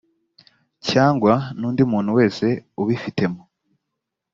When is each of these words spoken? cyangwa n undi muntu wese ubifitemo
cyangwa 0.89 1.33
n 1.57 1.61
undi 1.67 1.83
muntu 1.91 2.11
wese 2.17 2.45
ubifitemo 2.81 3.41